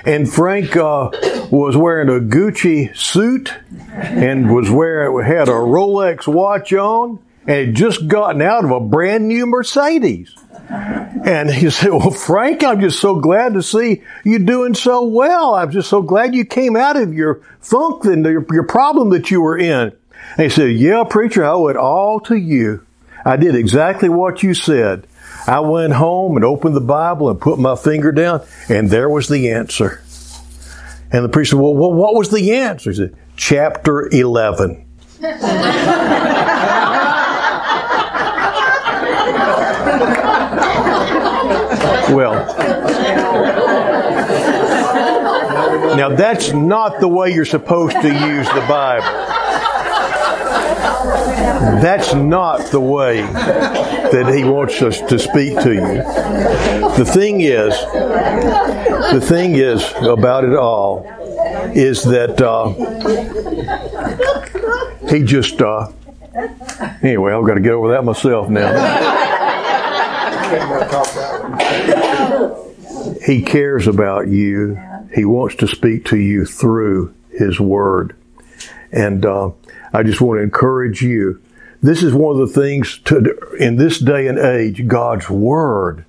and 0.06 0.33
Frank 0.33 0.75
uh, 0.75 1.11
was 1.50 1.76
wearing 1.76 2.09
a 2.09 2.18
Gucci 2.18 2.97
suit 2.97 3.52
and 3.92 4.50
was 4.50 4.71
wearing 4.71 5.26
had 5.26 5.49
a 5.49 5.52
Rolex 5.52 6.26
watch 6.26 6.73
on, 6.73 7.18
and 7.47 7.66
had 7.66 7.75
just 7.75 8.09
gotten 8.09 8.40
out 8.40 8.64
of 8.64 8.70
a 8.70 8.81
brand 8.81 9.29
new 9.29 9.44
Mercedes. 9.44 10.35
And 10.68 11.50
he 11.50 11.70
said, 11.70 11.90
Well, 11.90 12.11
Frank, 12.11 12.62
I'm 12.64 12.81
just 12.81 13.00
so 13.00 13.16
glad 13.16 13.55
to 13.55 13.62
see 13.62 14.03
you 14.24 14.38
doing 14.38 14.74
so 14.74 15.05
well. 15.05 15.55
I'm 15.55 15.70
just 15.70 15.88
so 15.88 16.03
glad 16.03 16.35
you 16.35 16.44
came 16.44 16.77
out 16.77 16.96
of 16.96 17.14
your 17.14 17.42
funk 17.61 18.05
and 18.05 18.24
your, 18.24 18.44
your 18.53 18.64
problem 18.64 19.11
that 19.11 19.31
you 19.31 19.40
were 19.40 19.59
in. 19.59 19.92
And 20.37 20.42
he 20.42 20.48
said, 20.48 20.72
Yeah, 20.72 21.05
preacher, 21.05 21.44
I 21.44 21.50
owe 21.50 21.68
it 21.68 21.77
all 21.77 22.20
to 22.20 22.37
you. 22.37 22.85
I 23.24 23.37
did 23.37 23.55
exactly 23.55 24.09
what 24.09 24.42
you 24.42 24.55
said. 24.55 25.07
I 25.46 25.61
went 25.61 25.92
home 25.92 26.37
and 26.37 26.44
opened 26.44 26.77
the 26.77 26.81
Bible 26.81 27.29
and 27.29 27.40
put 27.40 27.59
my 27.59 27.77
finger 27.77 28.12
down, 28.12 28.46
and 28.68 28.90
there 28.90 29.09
was 29.09 29.29
the 29.29 29.50
answer. 29.50 30.03
And 31.12 31.24
the 31.24 31.29
priest 31.29 31.50
said, 31.50 31.61
Well, 31.61 31.74
what 31.74 32.14
was 32.14 32.31
the 32.31 32.55
answer? 32.55 32.90
He 32.90 32.96
said, 32.96 33.16
Chapter 33.37 34.09
11. 34.11 34.85
well, 42.11 42.35
now 45.97 46.14
that's 46.14 46.53
not 46.53 47.01
the 47.01 47.09
way 47.09 47.33
you're 47.33 47.45
supposed 47.45 47.97
to 48.01 48.09
use 48.09 48.49
the 48.49 48.64
Bible. 48.69 49.05
That's 51.81 52.14
not 52.14 52.71
the 52.71 52.81
way 52.81 53.21
that 53.23 54.33
he 54.35 54.45
wants 54.45 54.81
us 54.83 55.01
to 55.01 55.19
speak 55.19 55.59
to 55.61 55.73
you. 55.75 56.03
The 56.97 57.05
thing 57.05 57.40
is, 57.40 57.75
the 59.12 59.21
thing 59.23 59.55
is 59.57 59.85
about 60.01 60.45
it 60.45 60.55
all 60.55 61.07
is 61.75 62.03
that 62.05 62.40
uh, 62.40 62.69
he 65.11 65.23
just. 65.25 65.61
Uh, 65.61 65.88
anyway, 67.03 67.33
I've 67.33 67.47
got 67.47 67.55
to 67.55 67.61
get 67.61 67.73
over 67.73 67.90
that 67.90 68.05
myself 68.05 68.49
now. 68.49 68.73
He 73.25 73.41
cares 73.41 73.87
about 73.87 74.29
you. 74.29 74.79
He 75.15 75.25
wants 75.25 75.57
to 75.57 75.67
speak 75.67 76.05
to 76.07 76.19
you 76.19 76.45
through 76.45 77.15
His 77.31 77.59
Word. 77.59 78.15
And 78.93 79.25
uh, 79.25 79.53
I 79.95 80.03
just 80.03 80.21
want 80.21 80.39
to 80.39 80.43
encourage 80.43 81.01
you. 81.01 81.41
This 81.83 82.03
is 82.03 82.13
one 82.13 82.39
of 82.39 82.47
the 82.47 82.61
things 82.61 82.99
to, 83.05 83.35
in 83.59 83.77
this 83.77 83.99
day 83.99 84.27
and 84.27 84.39
age, 84.39 84.87
God's 84.87 85.31
Word 85.31 86.05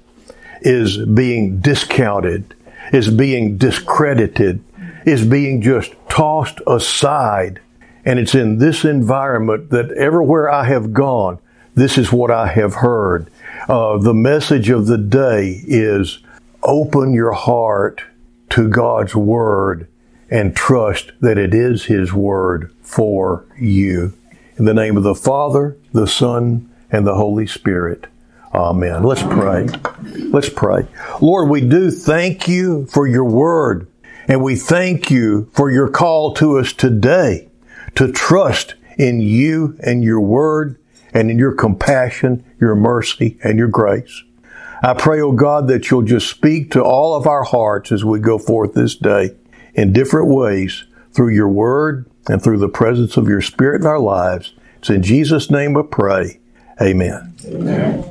is 0.62 0.98
being 0.98 1.60
discounted, 1.60 2.54
is 2.92 3.10
being 3.10 3.58
discredited, 3.58 4.62
is 5.06 5.26
being 5.26 5.62
just 5.62 5.94
tossed 6.10 6.60
aside. 6.68 7.62
And 8.04 8.20
it's 8.20 8.36
in 8.36 8.58
this 8.58 8.84
environment 8.84 9.70
that 9.70 9.92
everywhere 9.94 10.52
I 10.52 10.66
have 10.66 10.92
gone, 10.92 11.40
this 11.76 11.98
is 11.98 12.12
what 12.12 12.32
I 12.32 12.48
have 12.48 12.76
heard. 12.76 13.30
Uh, 13.70 13.98
the 14.00 14.14
message 14.14 14.70
of 14.70 14.88
the 14.88 14.98
day 14.98 15.62
is 15.66 16.20
open 16.66 17.14
your 17.14 17.34
heart 17.34 18.04
to 18.50 18.68
God's 18.68 19.16
Word 19.16 19.88
and 20.30 20.56
trust 20.56 21.12
that 21.22 21.38
it 21.38 21.54
is 21.54 21.86
His 21.86 22.12
Word 22.12 22.74
for 22.82 23.46
you. 23.58 24.14
In 24.58 24.66
the 24.66 24.74
name 24.74 24.98
of 24.98 25.04
the 25.04 25.16
Father, 25.16 25.78
the 25.94 26.08
Son, 26.08 26.70
and 26.92 27.06
the 27.06 27.16
Holy 27.16 27.48
Spirit. 27.48 28.08
Amen. 28.54 29.04
Let's 29.04 29.22
pray. 29.22 29.68
Let's 30.30 30.50
pray. 30.50 30.88
Lord, 31.22 31.50
we 31.50 31.62
do 31.62 31.92
thank 31.92 32.48
you 32.48 32.86
for 32.86 33.06
your 33.06 33.26
word, 33.26 33.88
and 34.28 34.42
we 34.42 34.56
thank 34.56 35.12
you 35.12 35.50
for 35.54 35.70
your 35.70 35.90
call 35.90 36.34
to 36.36 36.58
us 36.58 36.72
today 36.72 37.50
to 37.96 38.12
trust 38.12 38.76
in 38.98 39.20
you 39.20 39.78
and 39.82 40.04
your 40.04 40.22
word 40.22 40.78
and 41.14 41.30
in 41.30 41.38
your 41.38 41.54
compassion, 41.54 42.46
your 42.60 42.76
mercy, 42.76 43.38
and 43.44 43.58
your 43.58 43.68
grace. 43.68 44.24
I 44.86 44.94
pray, 44.94 45.20
O 45.20 45.30
oh 45.30 45.32
God, 45.32 45.68
that 45.70 45.90
you'll 45.90 46.04
just 46.04 46.30
speak 46.30 46.70
to 46.72 46.84
all 46.84 47.16
of 47.16 47.26
our 47.26 47.42
hearts 47.42 47.92
as 47.92 48.06
we 48.06 48.20
go 48.20 48.38
forth 48.38 48.76
this 48.76 48.96
day 48.96 49.32
in 49.74 49.94
different 49.94 50.28
ways 50.28 50.84
through 51.12 51.30
your 51.30 51.50
word 51.50 52.08
and 52.28 52.40
through 52.40 52.60
the 52.60 52.70
presence 52.70 53.18
of 53.18 53.28
your 53.28 53.42
spirit 53.42 53.82
in 53.82 53.88
our 53.88 53.98
lives. 53.98 54.54
It's 54.78 54.92
in 54.92 55.02
Jesus' 55.02 55.50
name 55.50 55.74
we 55.74 55.82
pray. 55.82 56.40
Amen. 56.80 57.34
Amen. 57.48 58.06